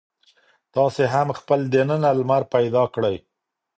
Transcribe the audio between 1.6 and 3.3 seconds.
دننه لمر پیدا کړئ.